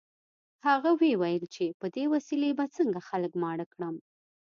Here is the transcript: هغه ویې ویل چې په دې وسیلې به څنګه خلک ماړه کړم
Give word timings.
هغه 0.67 0.89
ویې 0.99 1.13
ویل 1.21 1.45
چې 1.55 1.65
په 1.79 1.85
دې 1.95 2.05
وسیلې 2.13 2.49
به 2.57 2.65
څنګه 2.75 2.99
خلک 3.07 3.31
ماړه 3.41 3.65
کړم 3.73 3.95